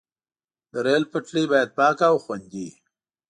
د 0.71 0.73
ریل 0.85 1.03
پټلۍ 1.11 1.45
باید 1.51 1.69
پاکه 1.77 2.05
او 2.11 2.17
خوندي 2.23 2.61
وي. 2.69 2.73